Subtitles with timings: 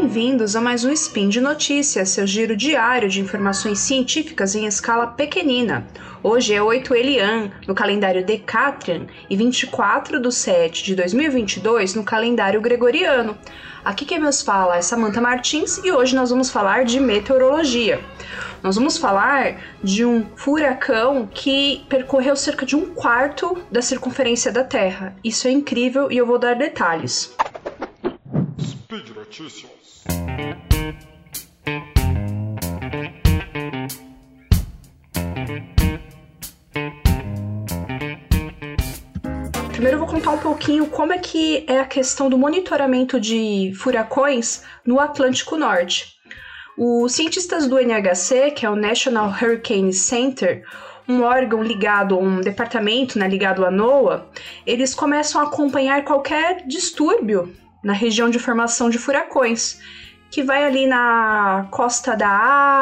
[0.00, 5.08] bem-vindos a mais um Spin de Notícias, seu giro diário de informações científicas em escala
[5.08, 5.88] pequenina.
[6.22, 12.60] Hoje é 8 Elian no calendário Decatrian e 24 do 7 de 2022 no calendário
[12.60, 13.36] Gregoriano.
[13.84, 18.00] Aqui quem nos fala é Samantha Martins e hoje nós vamos falar de meteorologia.
[18.62, 24.62] Nós vamos falar de um furacão que percorreu cerca de um quarto da circunferência da
[24.62, 25.16] Terra.
[25.24, 27.34] Isso é incrível e eu vou dar detalhes.
[28.60, 29.77] Speed Notícias.
[39.72, 43.72] Primeiro eu vou contar um pouquinho como é que é a questão do monitoramento de
[43.76, 46.16] furacões no Atlântico Norte.
[46.76, 50.64] Os cientistas do NHC, que é o National Hurricane Center,
[51.08, 54.28] um órgão ligado, um departamento né, ligado à NOAA,
[54.66, 57.52] eles começam a acompanhar qualquer distúrbio
[57.82, 59.80] na região de formação de furacões,
[60.30, 62.28] que vai ali na costa da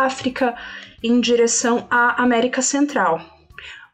[0.05, 0.55] África
[1.03, 3.21] em direção à América Central.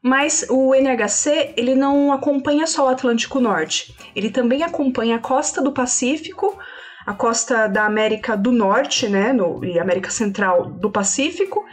[0.03, 5.62] Mas o NHC ele não acompanha só o Atlântico Norte, ele também acompanha a costa
[5.62, 6.59] do Pacífico,
[7.06, 11.64] a costa da América do Norte, né, no, e América Central do Pacífico,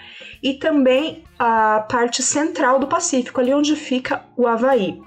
[0.42, 5.02] e também a parte central do Pacífico, ali onde fica o Havaí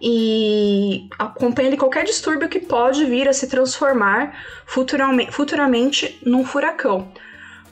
[0.00, 4.34] e acompanha qualquer distúrbio que pode vir a se transformar
[4.66, 7.12] futuramente, futuramente num furacão.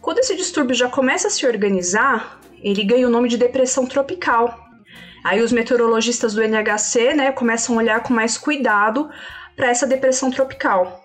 [0.01, 4.67] Quando esse distúrbio já começa a se organizar, ele ganha o nome de depressão tropical.
[5.25, 9.11] Aí os meteorologistas do NHC né, começam a olhar com mais cuidado
[9.57, 11.05] para essa depressão tropical.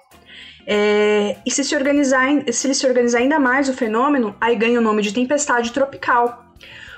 [0.65, 4.79] É, e se, se, organizar, se ele se organizar ainda mais o fenômeno, aí ganha
[4.79, 6.42] o nome de tempestade tropical.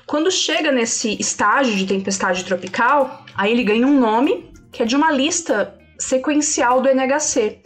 [0.06, 4.96] Quando chega nesse estágio de tempestade tropical, aí ele ganha um nome que é de
[4.96, 7.62] uma lista sequencial do NHC.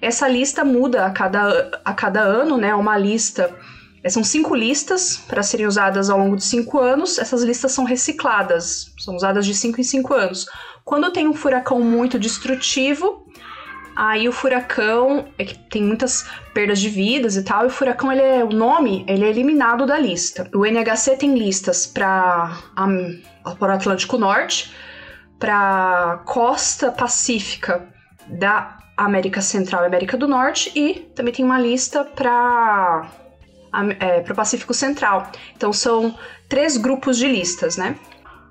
[0.00, 2.74] Essa lista muda a cada, a cada ano, né?
[2.74, 3.54] Uma lista.
[4.02, 7.18] É, são cinco listas para serem usadas ao longo de cinco anos.
[7.18, 10.46] Essas listas são recicladas, são usadas de cinco em cinco anos.
[10.84, 13.23] Quando tem um furacão muito destrutivo,
[13.96, 18.10] Aí o furacão é que tem muitas perdas de vidas e tal, e o furacão
[18.10, 20.50] ele é o nome, ele é eliminado da lista.
[20.54, 22.58] O NHC tem listas para
[23.60, 24.74] o Atlântico Norte,
[25.38, 27.86] para costa pacífica
[28.26, 33.10] da América Central e América do Norte e também tem uma lista para
[34.00, 35.30] é, o Pacífico Central.
[35.56, 36.16] Então são
[36.48, 37.96] três grupos de listas, né?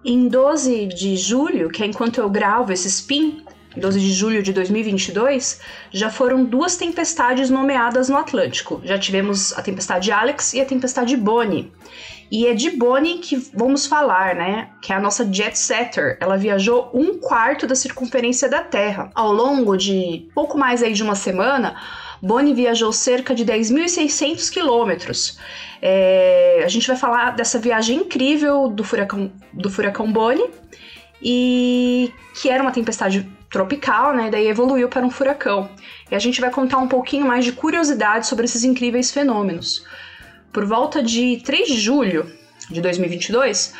[0.03, 3.43] Em 12 de julho, que é enquanto eu gravo esse spin,
[3.75, 5.59] 12 de julho de 2022,
[5.91, 8.81] já foram duas tempestades nomeadas no Atlântico.
[8.83, 11.71] Já tivemos a tempestade Alex e a tempestade Bonnie.
[12.31, 14.69] E é de Bonnie que vamos falar, né?
[14.81, 16.17] Que é a nossa jet setter.
[16.19, 19.11] Ela viajou um quarto da circunferência da Terra.
[19.13, 21.75] Ao longo de pouco mais aí de uma semana,
[22.21, 25.37] Bonnie viajou cerca de 10.600 quilômetros.
[25.81, 30.49] É, a gente vai falar dessa viagem incrível do furacão, do furacão Bonnie
[31.21, 34.29] e que era uma tempestade tropical, né?
[34.31, 35.69] Daí evoluiu para um furacão.
[36.11, 39.85] E a gente vai contar um pouquinho mais de curiosidade sobre esses incríveis fenômenos.
[40.51, 42.29] Por volta de 3 de julho
[42.69, 43.73] de 2022,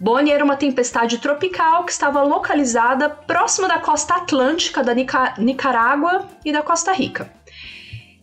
[0.00, 6.26] Bonnie era uma tempestade tropical que estava localizada próxima da costa atlântica da Nica Nicarágua
[6.44, 7.30] e da Costa Rica.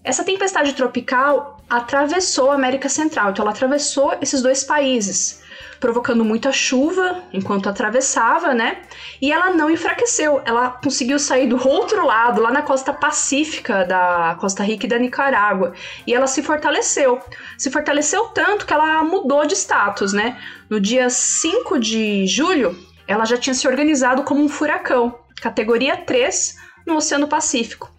[0.03, 5.43] Essa tempestade tropical atravessou a América Central, então ela atravessou esses dois países
[5.79, 8.81] provocando muita chuva enquanto atravessava, né?
[9.21, 14.37] E ela não enfraqueceu, ela conseguiu sair do outro lado, lá na costa pacífica da
[14.39, 15.73] Costa Rica e da Nicarágua,
[16.05, 17.21] e ela se fortaleceu.
[17.57, 20.37] Se fortaleceu tanto que ela mudou de status, né?
[20.69, 22.77] No dia 5 de julho,
[23.07, 27.91] ela já tinha se organizado como um furacão, categoria 3 no Oceano Pacífico.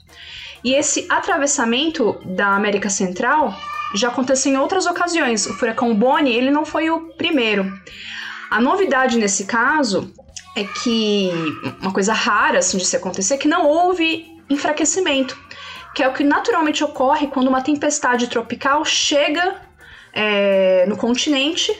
[0.64, 3.54] E esse atravessamento da América Central
[3.96, 5.46] já aconteceu em outras ocasiões.
[5.46, 7.72] O furacão Bonnie, ele não foi o primeiro.
[8.50, 10.12] A novidade nesse caso
[10.56, 11.30] é que
[11.80, 15.36] uma coisa rara assim, de se acontecer é que não houve enfraquecimento,
[15.94, 19.56] que é o que naturalmente ocorre quando uma tempestade tropical chega
[20.12, 21.76] é, no continente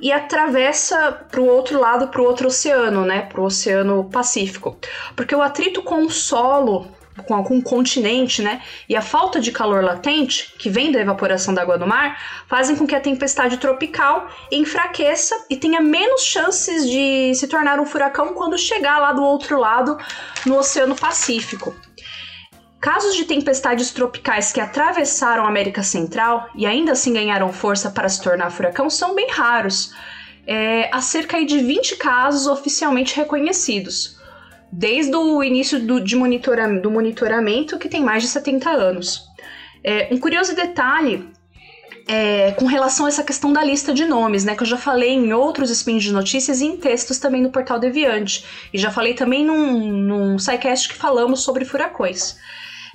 [0.00, 4.78] e atravessa para o outro lado, para o outro oceano, né, para o Oceano Pacífico,
[5.14, 6.88] porque o atrito com o solo
[7.22, 8.62] com algum continente, né?
[8.88, 12.76] E a falta de calor latente, que vem da evaporação da água do mar, fazem
[12.76, 18.34] com que a tempestade tropical enfraqueça e tenha menos chances de se tornar um furacão
[18.34, 19.98] quando chegar lá do outro lado,
[20.46, 21.74] no Oceano Pacífico.
[22.80, 28.08] Casos de tempestades tropicais que atravessaram a América Central e ainda assim ganharam força para
[28.08, 29.92] se tornar furacão são bem raros.
[30.46, 34.19] É, há cerca de 20 casos oficialmente reconhecidos
[34.72, 39.28] desde o início do, de monitora, do monitoramento, que tem mais de 70 anos.
[39.82, 41.28] É, um curioso detalhe
[42.06, 44.54] é, com relação a essa questão da lista de nomes, né?
[44.54, 47.78] Que eu já falei em outros spins de notícias e em textos também no portal
[47.78, 48.44] Deviante.
[48.72, 52.36] E já falei também num, num SciCast que falamos sobre furacões.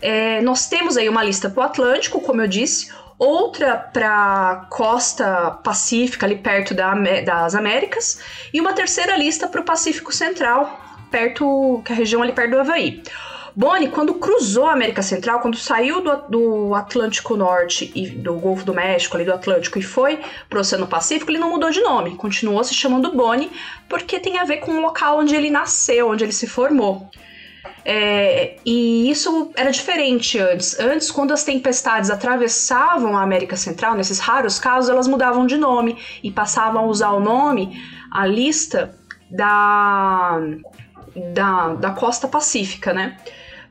[0.02, 5.52] É, nós temos aí uma lista para o Atlântico, como eu disse, outra para costa
[5.64, 8.20] pacífica, ali perto da, das Américas,
[8.54, 12.52] e uma terceira lista para o Pacífico Central, perto, que é a região ali perto
[12.52, 13.02] do Havaí.
[13.56, 18.66] Bonnie, quando cruzou a América Central, quando saiu do, do, Atlântico Norte e do Golfo
[18.66, 20.20] do México, ali do Atlântico, e foi
[20.50, 23.50] para o Oceano Pacífico, ele não mudou de nome, continuou se chamando Bonnie,
[23.88, 27.10] porque tem a ver com o local onde ele nasceu, onde ele se formou.
[27.86, 30.78] É, e isso era diferente antes.
[30.78, 35.98] Antes, quando as tempestades atravessavam a América Central, nesses raros casos, elas mudavam de nome
[36.22, 37.82] e passavam a usar o nome,
[38.12, 38.94] a lista
[39.32, 40.42] da,
[41.16, 43.18] da, da costa pacífica, né?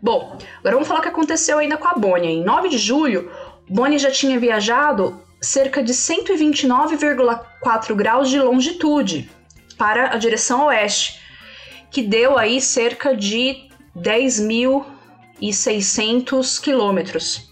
[0.00, 2.30] Bom, agora vamos falar o que aconteceu ainda com a Bonnie.
[2.30, 3.28] Em 9 de julho,
[3.68, 9.28] Bonnie já tinha viajado cerca de 129,4 graus de longitude
[9.76, 11.20] para a direção oeste,
[11.90, 17.50] que deu aí cerca de 10.600 quilômetros.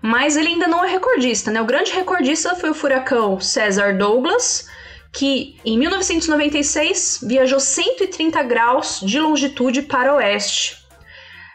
[0.00, 1.60] Mas ele ainda não é recordista, né?
[1.62, 4.68] O grande recordista foi o furacão César Douglas,
[5.12, 10.78] que em 1996 viajou 130 graus de longitude para oeste.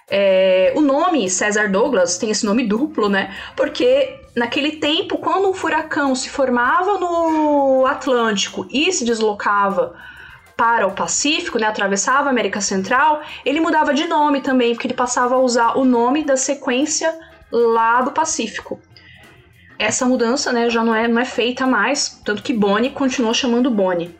[0.10, 3.36] É, o nome César Douglas tem esse nome duplo, né?
[3.56, 9.96] Porque naquele tempo, quando um furacão se formava no Atlântico e se deslocava
[10.56, 14.94] para o Pacífico, né, atravessava a América Central, ele mudava de nome também, porque ele
[14.94, 17.14] passava a usar o nome da sequência
[17.52, 18.80] lá do Pacífico.
[19.80, 23.70] Essa mudança né, já não é, não é feita mais, tanto que Bonnie continuou chamando
[23.70, 24.16] Bonnie.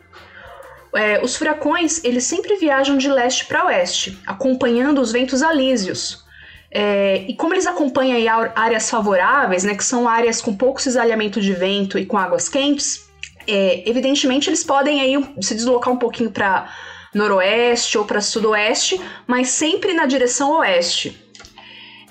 [0.94, 6.24] É, os furacões eles sempre viajam de leste para oeste, acompanhando os ventos alísios.
[6.70, 8.18] É, e como eles acompanham
[8.54, 13.08] áreas favoráveis, né, que são áreas com pouco cisalhamento de vento e com águas quentes,
[13.48, 16.70] é, evidentemente, eles podem aí se deslocar um pouquinho para
[17.14, 21.27] noroeste ou para sudoeste, mas sempre na direção oeste.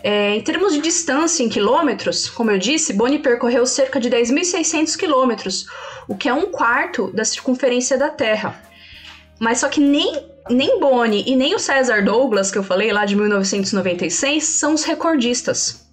[0.09, 4.95] É, em termos de distância em quilômetros, como eu disse, Boni percorreu cerca de 10.600
[4.95, 5.65] quilômetros,
[6.07, 8.57] o que é um quarto da circunferência da Terra.
[9.37, 10.17] Mas só que nem,
[10.49, 14.85] nem Boni e nem o César Douglas, que eu falei lá de 1996, são os
[14.85, 15.85] recordistas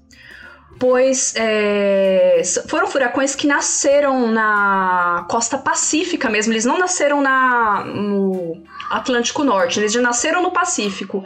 [0.79, 8.63] pois é, foram furacões que nasceram na costa pacífica mesmo, eles não nasceram na, no
[8.91, 11.25] Atlântico Norte, eles já nasceram no Pacífico.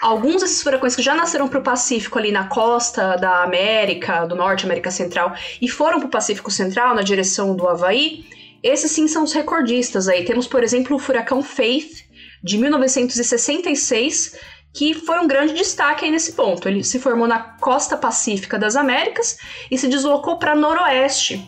[0.00, 4.34] Alguns desses furacões que já nasceram para o Pacífico ali na costa da América, do
[4.34, 8.24] Norte, América Central, e foram para o Pacífico Central na direção do Havaí,
[8.62, 10.24] esses sim são os recordistas aí.
[10.24, 12.04] Temos, por exemplo, o furacão Faith,
[12.42, 14.36] de 1966,
[14.72, 16.68] que foi um grande destaque aí nesse ponto.
[16.68, 19.36] Ele se formou na costa pacífica das Américas
[19.70, 21.46] e se deslocou para noroeste,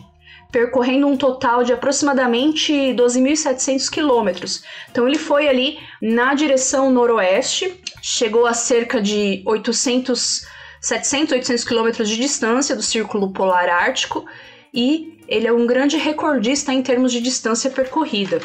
[0.53, 4.63] percorrendo um total de aproximadamente 12.700 quilômetros.
[4.91, 10.45] Então ele foi ali na direção noroeste, chegou a cerca de 800,
[10.79, 14.25] 700, 800 quilômetros de distância do Círculo Polar Ártico
[14.71, 18.39] e ele é um grande recordista em termos de distância percorrida.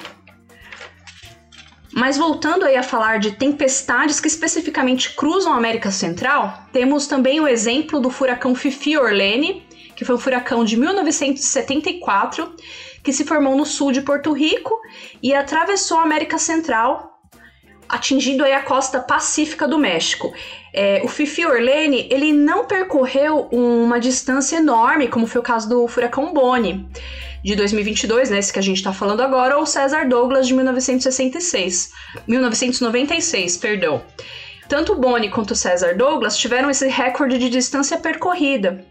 [1.92, 7.38] Mas voltando aí a falar de tempestades que especificamente cruzam a América Central, temos também
[7.38, 9.67] o exemplo do furacão Fifi Orlene,
[9.98, 12.54] que foi um furacão de 1974,
[13.02, 14.72] que se formou no sul de Porto Rico
[15.20, 17.18] e atravessou a América Central,
[17.88, 20.32] atingindo aí a costa pacífica do México.
[20.72, 25.88] É, o Fifi Orlene ele não percorreu uma distância enorme, como foi o caso do
[25.88, 26.86] furacão Bonnie
[27.42, 31.90] de 2022, né, esse que a gente está falando agora, ou César Douglas de 1966,
[32.24, 34.00] 1996, perdão.
[34.68, 38.86] Tanto Bonnie quanto César Douglas tiveram esse recorde de distância percorrida.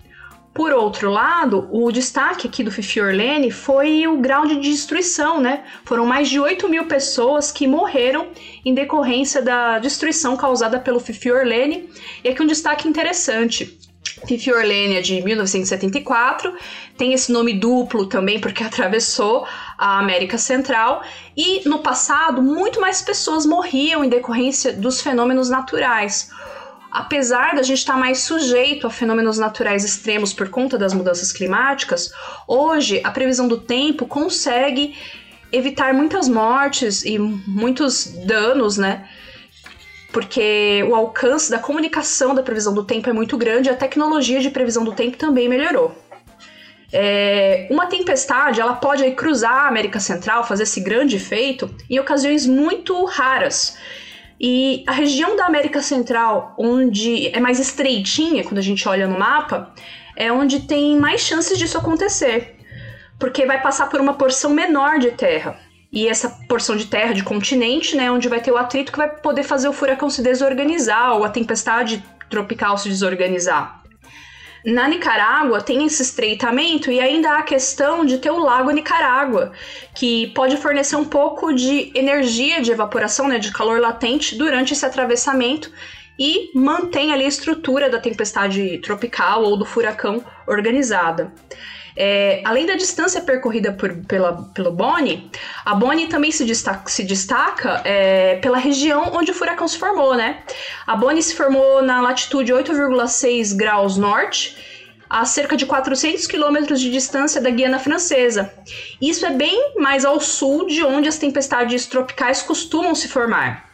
[0.58, 5.64] Por outro lado, o destaque aqui do Fifi Orlene foi o grau de destruição, né?
[5.86, 8.30] Foram mais de 8 mil pessoas que morreram
[8.66, 11.88] em decorrência da destruição causada pelo Fifi Orlene.
[12.24, 13.78] E aqui um destaque interessante.
[14.26, 16.52] Fifi Orlene é de 1974,
[16.98, 19.46] tem esse nome duplo também porque atravessou
[19.78, 21.04] a América Central
[21.36, 26.32] e no passado muito mais pessoas morriam em decorrência dos fenômenos naturais.
[26.98, 32.12] Apesar da gente estar mais sujeito a fenômenos naturais extremos por conta das mudanças climáticas,
[32.48, 34.98] hoje a previsão do tempo consegue
[35.52, 39.08] evitar muitas mortes e muitos danos, né?
[40.12, 44.40] porque o alcance da comunicação da previsão do tempo é muito grande e a tecnologia
[44.40, 45.96] de previsão do tempo também melhorou.
[46.92, 52.00] É, uma tempestade ela pode aí, cruzar a América Central, fazer esse grande efeito em
[52.00, 53.78] ocasiões muito raras.
[54.40, 59.18] E a região da América Central, onde é mais estreitinha, quando a gente olha no
[59.18, 59.74] mapa,
[60.16, 62.56] é onde tem mais chances disso acontecer,
[63.20, 65.60] porque vai passar por uma porção menor de terra.
[65.92, 69.10] E essa porção de terra, de continente, né, onde vai ter o atrito que vai
[69.10, 73.77] poder fazer o furacão se desorganizar ou a tempestade tropical se desorganizar.
[74.66, 79.52] Na Nicarágua tem esse estreitamento e ainda há a questão de ter o Lago Nicarágua,
[79.96, 84.86] que pode fornecer um pouco de energia de evaporação, né, de calor latente durante esse
[84.86, 85.72] atravessamento
[86.20, 91.32] e mantém ali a estrutura da tempestade tropical ou do furacão organizada.
[92.00, 95.32] É, além da distância percorrida por, pela, pelo Boni,
[95.66, 100.16] a Boni também se destaca, se destaca é, pela região onde o furacão se formou,
[100.16, 100.44] né?
[100.86, 104.56] A Boni se formou na latitude 8,6 graus norte,
[105.10, 108.54] a cerca de 400 quilômetros de distância da Guiana Francesa.
[109.02, 113.66] Isso é bem mais ao sul de onde as tempestades tropicais costumam se formar.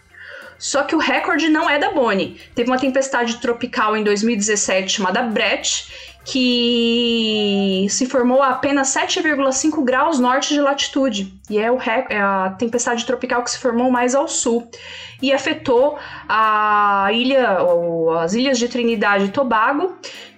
[0.58, 2.39] Só que o recorde não é da Boni.
[2.56, 10.20] Teve uma tempestade tropical em 2017 chamada Brett, que se formou a apenas 7,5 graus
[10.20, 11.34] norte de latitude.
[11.50, 14.70] E é, o, é a tempestade tropical que se formou mais ao sul.
[15.22, 17.58] E afetou a ilha,
[18.22, 19.98] as ilhas de Trinidade e Tobago,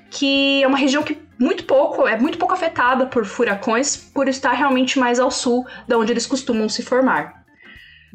[0.09, 4.53] que é uma região que muito pouco, é muito pouco afetada por furacões, por estar
[4.53, 7.44] realmente mais ao sul, da onde eles costumam se formar.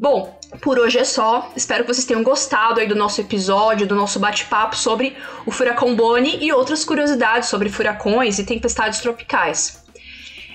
[0.01, 1.51] Bom, por hoje é só.
[1.55, 5.15] Espero que vocês tenham gostado aí do nosso episódio, do nosso bate-papo sobre
[5.45, 9.79] o furacão Bonnie e outras curiosidades sobre furacões e tempestades tropicais.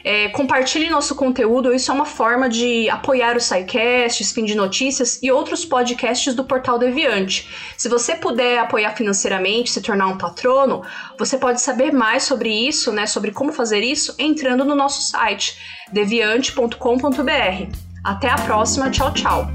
[0.03, 5.23] É, compartilhe nosso conteúdo, isso é uma forma de apoiar o SciCast, Spin de Notícias
[5.23, 7.49] e outros podcasts do Portal Deviante.
[7.76, 10.83] Se você puder apoiar financeiramente, se tornar um patrono,
[11.17, 15.57] você pode saber mais sobre isso, né, sobre como fazer isso, entrando no nosso site
[15.93, 17.86] deviante.com.br.
[18.06, 19.48] Até a próxima, tchau, tchau!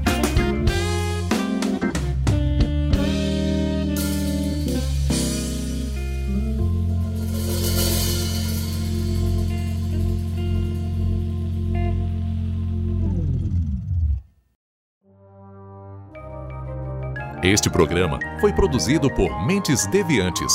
[17.42, 20.52] Este programa foi produzido por Mentes Deviantes.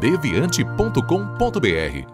[0.00, 2.13] deviante.com.br